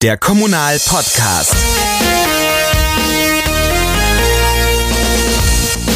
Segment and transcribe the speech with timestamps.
[0.00, 1.56] Der Kommunal Podcast.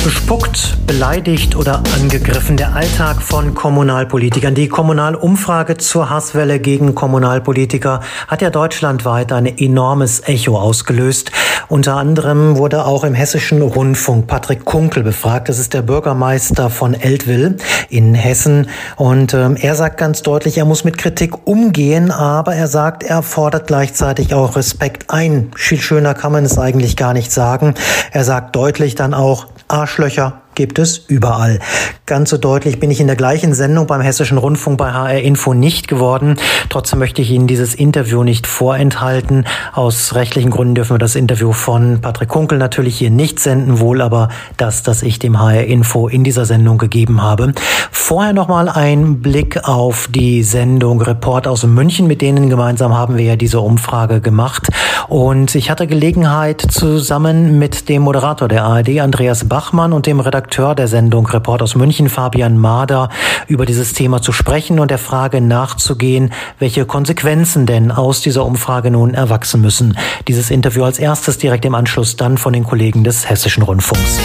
[0.04, 2.56] Bespuckt, beleidigt oder angegriffen.
[2.56, 4.52] Der Alltag von Kommunalpolitikern.
[4.52, 11.30] Die Kommunalumfrage zur Hasswelle gegen Kommunalpolitiker hat ja deutschlandweit ein enormes Echo ausgelöst.
[11.68, 15.48] Unter anderem wurde auch im hessischen Rundfunk Patrick Kunkel befragt.
[15.48, 17.56] Das ist der Bürgermeister von Eltville
[17.88, 18.69] in Hessen.
[18.96, 23.23] Und ähm, er sagt ganz deutlich, er muss mit Kritik umgehen, aber er sagt, er
[23.23, 25.52] fordert gleichzeitig auch Respekt ein.
[25.55, 27.74] Viel schöner kann man es eigentlich gar nicht sagen.
[28.10, 31.59] Er sagt deutlich dann auch, Arschlöcher gibt es überall.
[32.06, 35.55] Ganz so deutlich bin ich in der gleichen Sendung beim Hessischen Rundfunk bei HR Info
[35.55, 36.37] nicht geworden.
[36.69, 39.46] Trotzdem möchte ich Ihnen dieses Interview nicht vorenthalten.
[39.73, 44.02] Aus rechtlichen Gründen dürfen wir das Interview von Patrick Kunkel natürlich hier nicht senden, wohl
[44.02, 47.52] aber das, das ich dem HR Info in dieser Sendung gegeben habe.
[47.91, 52.07] Vorher nochmal ein Blick auf die Sendung Report aus München.
[52.07, 54.69] Mit denen gemeinsam haben wir ja diese Umfrage gemacht.
[55.09, 60.41] Und ich hatte Gelegenheit zusammen mit dem Moderator der ARD, Andreas Bachmann, und dem Redakteur
[60.43, 63.10] Redakteur der Sendung Report aus München, Fabian Mader,
[63.46, 68.91] über dieses Thema zu sprechen und der Frage nachzugehen, welche Konsequenzen denn aus dieser Umfrage
[68.91, 69.97] nun erwachsen müssen.
[70.27, 74.19] Dieses Interview als erstes direkt im Anschluss dann von den Kollegen des Hessischen Rundfunks.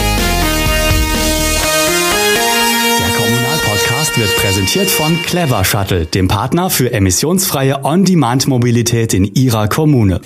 [2.99, 10.19] Der Kommunalpodcast wird präsentiert von Clever Shuttle, dem Partner für emissionsfreie On-Demand-Mobilität in Ihrer Kommune.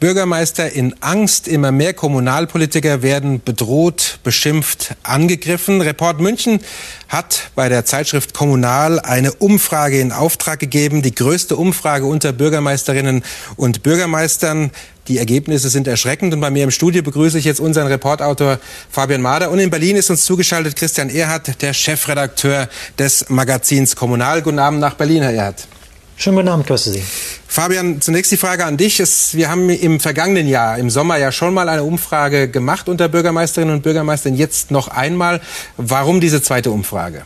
[0.00, 5.80] Bürgermeister in Angst, immer mehr Kommunalpolitiker werden bedroht, beschimpft, angegriffen.
[5.80, 6.60] Report München
[7.08, 13.22] hat bei der Zeitschrift Kommunal eine Umfrage in Auftrag gegeben, die größte Umfrage unter Bürgermeisterinnen
[13.56, 14.70] und Bürgermeistern.
[15.08, 18.58] Die Ergebnisse sind erschreckend und bei mir im Studio begrüße ich jetzt unseren Reportautor
[18.90, 24.42] Fabian Mader und in Berlin ist uns zugeschaltet Christian Erhardt, der Chefredakteur des Magazins Kommunal.
[24.42, 25.68] Guten Abend nach Berlin, Herr Erhardt.
[26.16, 27.02] Schönen guten Abend, grüße Sie.
[27.48, 29.00] Fabian, zunächst die Frage an dich.
[29.00, 33.08] Es, wir haben im vergangenen Jahr, im Sommer ja schon mal eine Umfrage gemacht unter
[33.08, 34.34] Bürgermeisterinnen und Bürgermeistern.
[34.34, 35.40] Jetzt noch einmal.
[35.76, 37.22] Warum diese zweite Umfrage?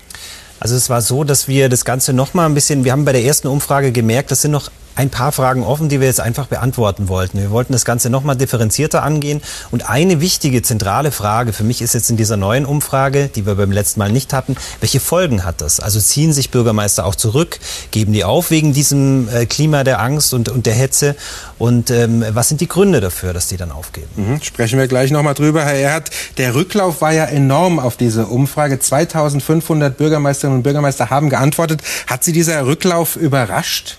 [0.59, 3.13] Also es war so, dass wir das Ganze noch mal ein bisschen, wir haben bei
[3.13, 6.49] der ersten Umfrage gemerkt, das sind noch ein paar Fragen offen, die wir jetzt einfach
[6.49, 7.39] beantworten wollten.
[7.39, 9.41] Wir wollten das Ganze nochmal differenzierter angehen.
[9.71, 13.55] Und eine wichtige, zentrale Frage für mich ist jetzt in dieser neuen Umfrage, die wir
[13.55, 15.79] beim letzten Mal nicht hatten, welche Folgen hat das?
[15.79, 17.61] Also ziehen sich Bürgermeister auch zurück,
[17.93, 21.15] geben die auf wegen diesem äh, Klima der Angst und, und der Hetze?
[21.61, 24.09] Und ähm, was sind die Gründe dafür, dass die dann aufgeben?
[24.17, 26.11] Mhm, sprechen wir gleich nochmal drüber, Herr Erhardt.
[26.39, 28.81] Der Rücklauf war ja enorm auf diese Umfrage.
[28.81, 31.83] 2500 Bürgermeisterinnen und Bürgermeister haben geantwortet.
[32.09, 33.99] Hat Sie dieser Rücklauf überrascht?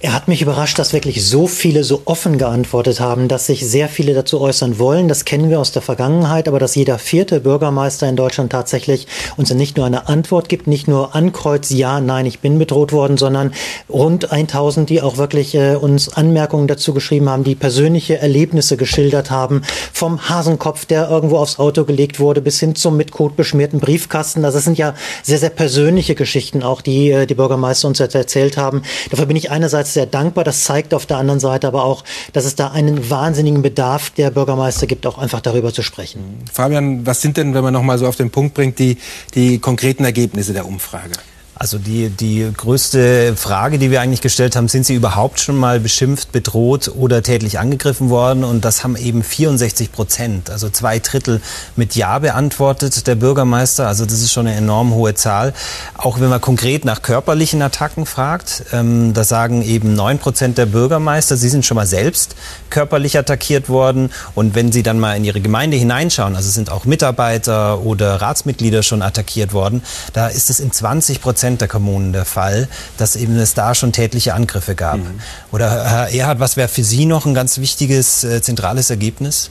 [0.00, 3.88] Er hat mich überrascht, dass wirklich so viele so offen geantwortet haben, dass sich sehr
[3.88, 5.08] viele dazu äußern wollen.
[5.08, 9.52] Das kennen wir aus der Vergangenheit, aber dass jeder vierte Bürgermeister in Deutschland tatsächlich uns
[9.54, 13.52] nicht nur eine Antwort gibt, nicht nur ankreuz, ja, nein, ich bin bedroht worden, sondern
[13.88, 19.30] rund 1000, die auch wirklich äh, uns Anmerkungen dazu geschrieben haben, die persönliche Erlebnisse geschildert
[19.30, 23.80] haben, vom Hasenkopf, der irgendwo aufs Auto gelegt wurde, bis hin zum mit Kot beschmierten
[23.80, 24.44] Briefkasten.
[24.44, 28.14] Also das sind ja sehr, sehr persönliche Geschichten auch, die äh, die Bürgermeister uns jetzt
[28.14, 28.82] erzählt haben.
[29.10, 30.44] Dafür bin ich einerseits sehr dankbar.
[30.44, 34.30] Das zeigt auf der anderen Seite aber auch, dass es da einen wahnsinnigen Bedarf der
[34.30, 36.44] Bürgermeister gibt, auch einfach darüber zu sprechen.
[36.52, 38.98] Fabian, was sind denn, wenn man noch mal so auf den Punkt bringt, die,
[39.34, 41.12] die konkreten Ergebnisse der Umfrage?
[41.58, 45.80] Also die, die größte Frage, die wir eigentlich gestellt haben, sind Sie überhaupt schon mal
[45.80, 48.44] beschimpft, bedroht oder tätlich angegriffen worden?
[48.44, 51.40] Und das haben eben 64 Prozent, also zwei Drittel
[51.74, 53.88] mit Ja beantwortet, der Bürgermeister.
[53.88, 55.54] Also das ist schon eine enorm hohe Zahl.
[55.96, 60.66] Auch wenn man konkret nach körperlichen Attacken fragt, ähm, da sagen eben neun Prozent der
[60.66, 62.36] Bürgermeister, sie sind schon mal selbst
[62.68, 64.10] körperlich attackiert worden.
[64.34, 68.82] Und wenn Sie dann mal in Ihre Gemeinde hineinschauen, also sind auch Mitarbeiter oder Ratsmitglieder
[68.82, 72.68] schon attackiert worden, da ist es in 20 Prozent Prozent der Kommunen der Fall,
[72.98, 74.98] dass eben es da schon tätliche Angriffe gab.
[74.98, 75.20] Mhm.
[75.52, 79.50] Oder Herr Erhard, was wäre für Sie noch ein ganz wichtiges, äh, zentrales Ergebnis?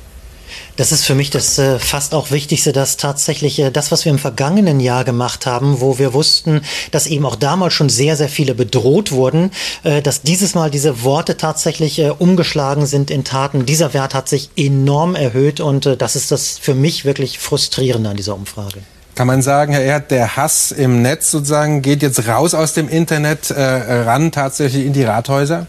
[0.75, 4.11] Das ist für mich das äh, fast auch Wichtigste, dass tatsächlich äh, das, was wir
[4.11, 6.61] im vergangenen Jahr gemacht haben, wo wir wussten,
[6.91, 9.51] dass eben auch damals schon sehr, sehr viele bedroht wurden,
[9.83, 13.65] äh, dass dieses Mal diese Worte tatsächlich äh, umgeschlagen sind in Taten.
[13.65, 18.09] Dieser Wert hat sich enorm erhöht und äh, das ist das für mich wirklich frustrierende
[18.09, 18.81] an dieser Umfrage.
[19.15, 22.89] Kann man sagen, Herr Erd, der Hass im Netz sozusagen geht jetzt raus aus dem
[22.89, 25.67] Internet, äh, ran tatsächlich in die Rathäuser?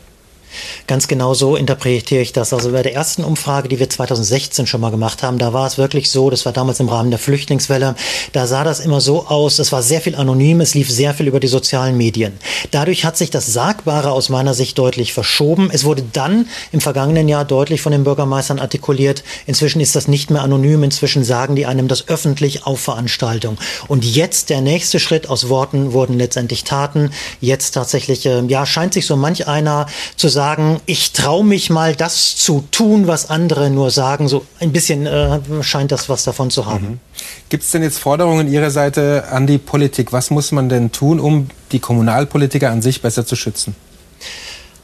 [0.87, 2.53] Ganz genau so interpretiere ich das.
[2.53, 5.79] Also bei der ersten Umfrage, die wir 2016 schon mal gemacht haben, da war es
[5.79, 7.95] wirklich so, das war damals im Rahmen der Flüchtlingswelle,
[8.33, 11.27] da sah das immer so aus, es war sehr viel anonym, es lief sehr viel
[11.27, 12.39] über die sozialen Medien.
[12.71, 15.71] Dadurch hat sich das Sagbare aus meiner Sicht deutlich verschoben.
[15.73, 20.31] Es wurde dann im vergangenen Jahr deutlich von den Bürgermeistern artikuliert, inzwischen ist das nicht
[20.31, 23.59] mehr anonym, inzwischen sagen die einem das öffentlich auf Veranstaltung.
[23.89, 27.11] Und jetzt der nächste Schritt aus Worten wurden letztendlich Taten.
[27.41, 29.87] Jetzt tatsächlich, äh, ja, scheint sich so manch einer
[30.17, 34.29] zu sagen, sagen, ich traue mich mal das zu tun, was andere nur sagen.
[34.29, 36.87] So ein bisschen äh, scheint das was davon zu haben.
[36.87, 36.99] Mhm.
[37.49, 40.13] Gibt es denn jetzt Forderungen Ihrer Seite an die Politik?
[40.13, 43.75] Was muss man denn tun, um die Kommunalpolitiker an sich besser zu schützen?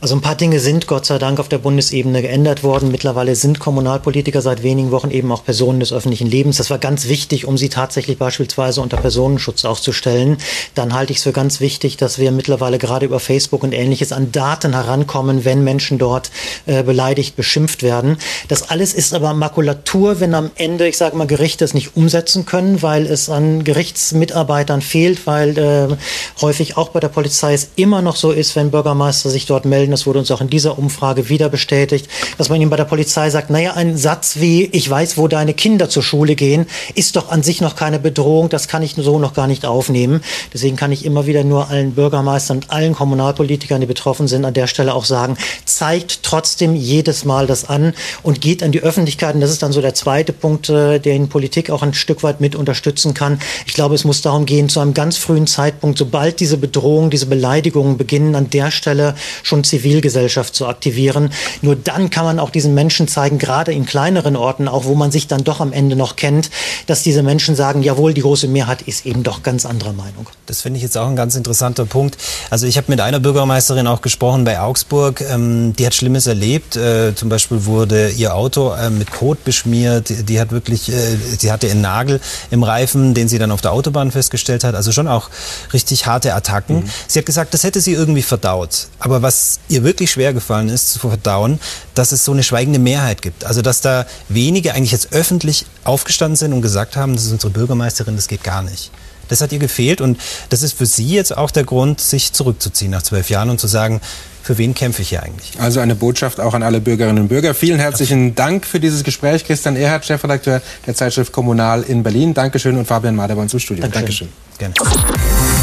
[0.02, 2.90] Also ein paar Dinge sind Gott sei Dank auf der Bundesebene geändert worden.
[2.90, 6.56] Mittlerweile sind Kommunalpolitiker seit wenigen Wochen eben auch Personen des öffentlichen Lebens.
[6.56, 10.38] Das war ganz wichtig, um sie tatsächlich beispielsweise unter Personenschutz auch zu stellen.
[10.74, 14.10] Dann halte ich es für ganz wichtig, dass wir mittlerweile gerade über Facebook und ähnliches
[14.10, 16.32] an Daten herankommen, wenn Menschen dort
[16.66, 18.16] äh, beleidigt, beschimpft werden.
[18.48, 22.44] Das alles ist aber Makulatur, wenn am Ende, ich sage mal, Gerichte es nicht umsetzen
[22.44, 25.96] können, weil es an Gerichtsmitarbeitern fehlt, weil äh,
[26.40, 29.91] häufig auch bei der Polizei es immer noch so ist, wenn Bürgermeister sich dort melden,
[29.92, 32.08] das wurde uns auch in dieser Umfrage wieder bestätigt,
[32.38, 35.54] dass man ihm bei der Polizei sagt, naja, ein Satz wie, ich weiß, wo deine
[35.54, 39.18] Kinder zur Schule gehen, ist doch an sich noch keine Bedrohung, das kann ich so
[39.18, 40.22] noch gar nicht aufnehmen.
[40.52, 44.54] Deswegen kann ich immer wieder nur allen Bürgermeistern und allen Kommunalpolitikern, die betroffen sind, an
[44.54, 49.34] der Stelle auch sagen, zeigt trotzdem jedes Mal das an und geht an die Öffentlichkeit.
[49.34, 52.40] Und das ist dann so der zweite Punkt, äh, den Politik auch ein Stück weit
[52.40, 53.38] mit unterstützen kann.
[53.66, 57.26] Ich glaube, es muss darum gehen, zu einem ganz frühen Zeitpunkt, sobald diese Bedrohung, diese
[57.26, 61.32] Beleidigungen beginnen, an der Stelle schon zivil Zivilgesellschaft zu aktivieren.
[61.60, 65.10] Nur dann kann man auch diesen Menschen zeigen, gerade in kleineren Orten, auch wo man
[65.10, 66.50] sich dann doch am Ende noch kennt,
[66.86, 70.26] dass diese Menschen sagen, jawohl, die große Mehrheit ist eben doch ganz anderer Meinung.
[70.46, 72.16] Das finde ich jetzt auch ein ganz interessanter Punkt.
[72.50, 75.20] Also ich habe mit einer Bürgermeisterin auch gesprochen bei Augsburg.
[75.20, 76.76] Ähm, die hat Schlimmes erlebt.
[76.76, 80.08] Äh, zum Beispiel wurde ihr Auto äh, mit Kot beschmiert.
[80.08, 80.94] Die, die hat wirklich, äh,
[81.38, 82.20] sie hatte einen Nagel
[82.50, 84.74] im Reifen, den sie dann auf der Autobahn festgestellt hat.
[84.74, 85.30] Also schon auch
[85.72, 86.80] richtig harte Attacken.
[86.80, 86.90] Mhm.
[87.08, 88.88] Sie hat gesagt, das hätte sie irgendwie verdaut.
[88.98, 91.58] Aber was ihr wirklich schwer gefallen ist zu verdauen,
[91.94, 93.44] dass es so eine schweigende Mehrheit gibt.
[93.44, 97.52] Also dass da wenige eigentlich jetzt öffentlich aufgestanden sind und gesagt haben, das ist unsere
[97.52, 98.90] Bürgermeisterin, das geht gar nicht.
[99.28, 100.20] Das hat ihr gefehlt und
[100.50, 103.66] das ist für Sie jetzt auch der Grund, sich zurückzuziehen nach zwölf Jahren und zu
[103.66, 104.00] sagen,
[104.42, 105.52] für wen kämpfe ich hier eigentlich?
[105.58, 107.54] Also eine Botschaft auch an alle Bürgerinnen und Bürger.
[107.54, 109.44] Vielen herzlichen Dank für dieses Gespräch.
[109.44, 112.34] Christian Erhardt, Chefredakteur der Zeitschrift Kommunal in Berlin.
[112.34, 113.86] Dankeschön und Fabian Mader bei uns im Studio.
[113.86, 114.28] Dankeschön.
[114.58, 114.74] Dankeschön.
[114.84, 115.61] Gerne.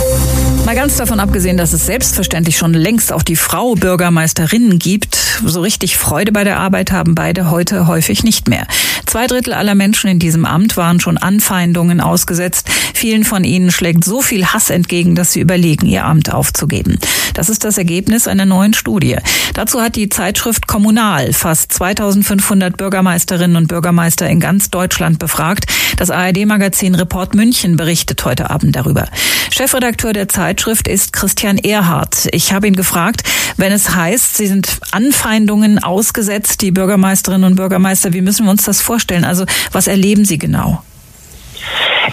[0.70, 5.62] Mal ganz davon abgesehen, dass es selbstverständlich schon längst auch die Frau Bürgermeisterinnen gibt, so
[5.62, 8.68] richtig Freude bei der Arbeit haben beide heute häufig nicht mehr.
[9.08, 12.70] Zwei Drittel aller Menschen in diesem Amt waren schon Anfeindungen ausgesetzt.
[12.94, 17.00] Vielen von ihnen schlägt so viel Hass entgegen, dass sie überlegen, ihr Amt aufzugeben.
[17.34, 19.16] Das ist das Ergebnis einer neuen Studie.
[19.56, 25.66] Dazu hat die Zeitschrift Kommunal fast 2500 Bürgermeisterinnen und Bürgermeister in ganz Deutschland befragt.
[25.98, 29.08] Das ARD-Magazin Report München berichtet heute Abend darüber.
[29.50, 32.28] Chefredakteur der Zeitschrift Zeitschrift ist Christian Erhardt.
[32.34, 33.24] Ich habe ihn gefragt,
[33.56, 38.66] wenn es heißt, Sie sind Anfeindungen ausgesetzt, die Bürgermeisterinnen und Bürgermeister, wie müssen wir uns
[38.66, 39.24] das vorstellen?
[39.24, 40.84] Also was erleben Sie genau?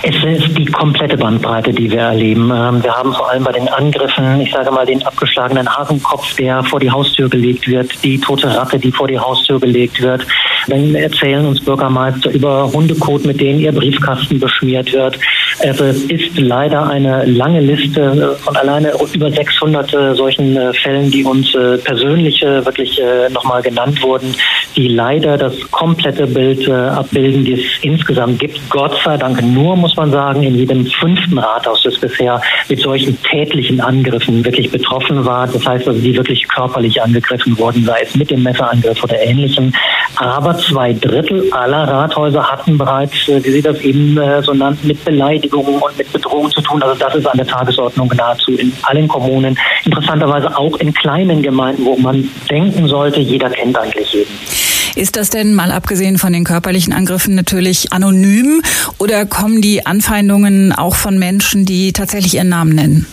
[0.02, 2.52] Es ist die komplette Bandbreite, die wir erleben.
[2.54, 6.62] Ähm, wir haben vor allem bei den Angriffen, ich sage mal, den abgeschlagenen Hasenkopf, der
[6.62, 10.24] vor die Haustür gelegt wird, die tote Ratte, die vor die Haustür gelegt wird.
[10.68, 15.18] Dann erzählen uns Bürgermeister über Hundekot, mit denen ihr Briefkasten beschmiert wird.
[15.60, 21.10] Also es ist leider eine lange Liste von alleine über 600 äh, solchen äh, Fällen,
[21.10, 23.00] die uns äh, persönlich wirklich
[23.30, 24.34] nochmal genannt wurden,
[24.76, 28.60] die leider das komplette Bild abbilden, die es insgesamt gibt.
[28.70, 33.20] Gott sei Dank nur, muss man sagen, in jedem fünften Rathaus, das bisher mit solchen
[33.22, 35.46] tätlichen Angriffen wirklich betroffen war.
[35.46, 39.72] Das heißt also, die wirklich körperlich angegriffen wurden, sei es mit dem Messerangriff oder ähnlichem.
[40.16, 45.80] Aber zwei Drittel aller Rathäuser hatten bereits, wie Sie das eben so nannten, mit Beleidigungen
[45.80, 46.82] und mit Bedrohung zu tun.
[46.82, 49.58] Also das ist an der Tagesordnung nahezu in allen Kommunen.
[49.84, 54.65] Interessanterweise auch in kleinen Gemeinden, wo man denken sollte, jeder kennt eigentlich jeden.
[54.96, 58.62] Ist das denn mal abgesehen von den körperlichen Angriffen natürlich anonym
[58.96, 63.06] oder kommen die Anfeindungen auch von Menschen, die tatsächlich ihren Namen nennen?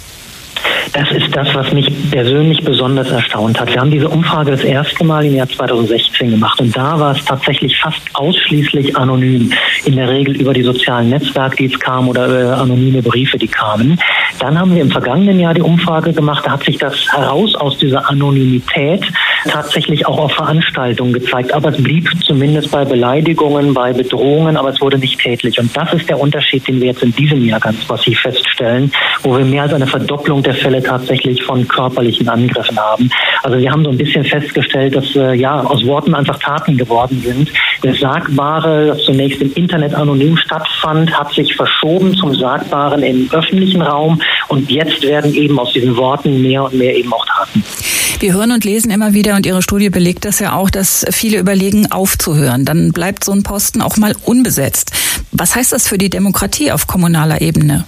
[0.92, 3.74] Das ist das, was mich persönlich besonders erstaunt hat.
[3.74, 7.24] Wir haben diese Umfrage das erste Mal im Jahr 2016 gemacht und da war es
[7.24, 9.52] tatsächlich fast ausschließlich anonym.
[9.86, 13.48] In der Regel über die sozialen Netzwerke, die es kamen oder äh, anonyme Briefe, die
[13.48, 14.00] kamen.
[14.40, 17.78] Dann haben wir im vergangenen Jahr die Umfrage gemacht, da hat sich das heraus aus
[17.78, 19.04] dieser Anonymität
[19.46, 21.54] tatsächlich auch auf Veranstaltungen gezeigt.
[21.54, 25.60] Aber es blieb zumindest bei Beleidigungen, bei Bedrohungen, aber es wurde nicht tätlich.
[25.60, 29.38] Und das ist der Unterschied, den wir jetzt in diesem Jahr ganz massiv feststellen, wo
[29.38, 33.10] wir mehr als eine Verdopplung der Fälle tatsächlich von körperlichen Angriffen haben.
[33.44, 37.22] Also wir haben so ein bisschen festgestellt, dass äh, ja aus Worten einfach Taten geworden
[37.25, 37.51] sind.
[37.82, 43.82] Das Sagbare, das zunächst im Internet anonym stattfand, hat sich verschoben zum Sagbaren im öffentlichen
[43.82, 47.63] Raum und jetzt werden eben aus diesen Worten mehr und mehr eben auch Taten.
[48.20, 51.39] Wir hören und lesen immer wieder und Ihre Studie belegt das ja auch, dass viele
[51.39, 52.63] überlegen, aufzuhören.
[52.63, 54.92] Dann bleibt so ein Posten auch mal unbesetzt.
[55.34, 57.84] Was heißt das für die Demokratie auf kommunaler Ebene?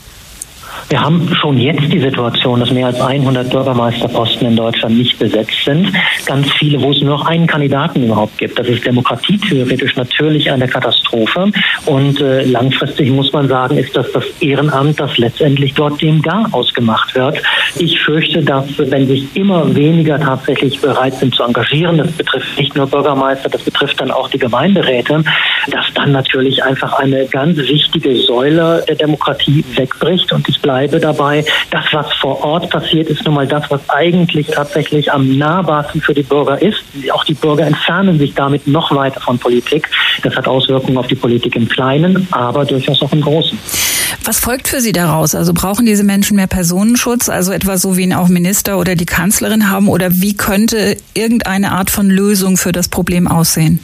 [0.87, 5.65] Wir haben schon jetzt die Situation, dass mehr als 100 Bürgermeisterposten in Deutschland nicht besetzt
[5.65, 5.91] sind.
[6.27, 8.59] Ganz viele, wo es nur noch einen Kandidaten überhaupt gibt.
[8.59, 11.51] Das ist demokratietheoretisch natürlich eine Katastrophe.
[11.87, 16.49] Und äh, langfristig muss man sagen, ist das das Ehrenamt, das letztendlich dort dem Gar
[16.51, 17.41] ausgemacht wird.
[17.79, 22.75] Ich fürchte, dass wenn sich immer weniger tatsächlich bereit sind zu engagieren, das betrifft nicht
[22.75, 25.23] nur Bürgermeister, das betrifft dann auch die Gemeinderäte,
[25.71, 30.31] dass dann natürlich einfach eine ganz wichtige Säule der Demokratie wegbricht.
[30.31, 34.47] Und ich bleibe dabei, das, was vor Ort passiert, ist nun mal das, was eigentlich
[34.47, 36.83] tatsächlich am nahbarsten für die Bürger ist.
[37.11, 39.89] Auch die Bürger entfernen sich damit noch weiter von Politik.
[40.23, 43.57] Das hat Auswirkungen auf die Politik im Kleinen, aber durchaus auch im Großen.
[44.23, 45.35] Was folgt für Sie daraus?
[45.35, 49.05] Also brauchen diese Menschen mehr Personenschutz, also etwa so wie ihn auch Minister oder die
[49.05, 49.87] Kanzlerin haben?
[49.87, 53.79] Oder wie könnte irgendeine Art von Lösung für das Problem aussehen?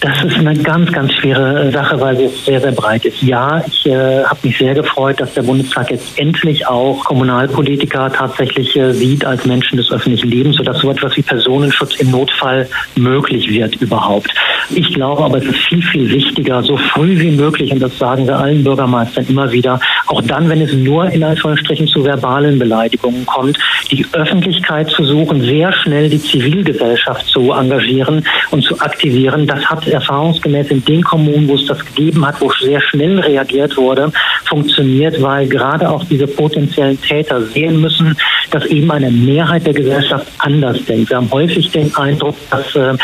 [0.00, 3.22] Das ist eine ganz, ganz schwere Sache, weil es sehr, sehr breit ist.
[3.22, 8.76] Ja, ich äh, habe mich sehr gefreut, dass der Bundestag jetzt endlich auch Kommunalpolitiker tatsächlich
[8.76, 13.48] äh, sieht als Menschen des öffentlichen Lebens, sodass so etwas wie Personenschutz im Notfall möglich
[13.48, 14.30] wird überhaupt.
[14.70, 18.26] Ich glaube aber, es ist viel, viel wichtiger, so früh wie möglich, und das sagen
[18.26, 23.24] wir allen Bürgermeistern immer wieder, auch dann, wenn es nur in Anführungsstrichen zu verbalen Beleidigungen
[23.26, 23.58] kommt,
[23.90, 29.46] die Öffentlichkeit zu suchen, sehr schnell die Zivilgesellschaft zu engagieren und zu aktivieren.
[29.46, 34.12] Das erfahrungsgemäß in den Kommunen, wo es das gegeben hat, wo sehr schnell reagiert wurde,
[34.44, 38.16] funktioniert, weil gerade auch diese potenziellen Täter sehen müssen,
[38.50, 41.10] dass eben eine Mehrheit der Gesellschaft anders denkt.
[41.10, 42.94] Wir haben häufig den Eindruck, dass äh,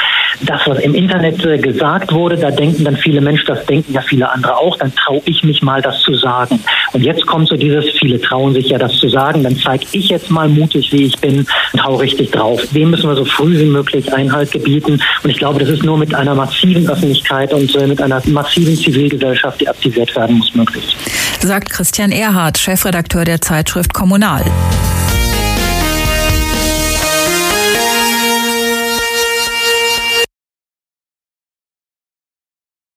[0.42, 4.00] das, was im Internet äh, gesagt wurde, da denken dann viele Menschen, das denken ja
[4.00, 6.60] viele andere auch, dann traue ich mich mal, das zu sagen.
[6.92, 10.08] Und jetzt kommt so dieses, viele trauen sich ja, das zu sagen, dann zeige ich
[10.08, 12.60] jetzt mal mutig, wie ich bin und hau richtig drauf.
[12.72, 15.00] Dem müssen wir so früh wie möglich Einhalt gebieten.
[15.22, 18.76] Und ich glaube, das ist nur mit einer massiven Öffentlichkeit und äh, mit einer massiven
[18.76, 20.96] Zivilgesellschaft, die aktiviert werden muss, möglich.
[21.40, 24.44] Sagt Christian Erhardt, Chefredakteur der Zeitschrift Kommunal.